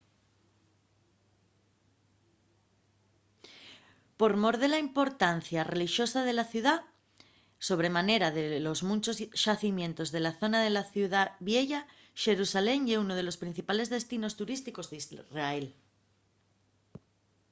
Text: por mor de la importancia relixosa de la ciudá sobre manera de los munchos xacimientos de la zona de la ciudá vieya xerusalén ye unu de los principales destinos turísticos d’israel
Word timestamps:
por 4.19 4.31
mor 4.43 4.55
de 4.63 4.67
la 4.73 4.79
importancia 4.87 5.67
relixosa 5.73 6.19
de 6.27 6.33
la 6.39 6.49
ciudá 6.51 6.75
sobre 7.67 7.89
manera 7.97 8.27
de 8.37 8.43
los 8.67 8.79
munchos 8.89 9.17
xacimientos 9.43 10.09
de 10.15 10.19
la 10.25 10.35
zona 10.41 10.59
de 10.65 10.71
la 10.77 10.85
ciudá 10.93 11.21
vieya 11.49 11.81
xerusalén 12.23 12.79
ye 12.87 12.95
unu 13.03 13.13
de 13.17 13.25
los 13.27 13.39
principales 13.43 13.87
destinos 13.95 14.37
turísticos 14.39 14.89
d’israel 14.91 15.65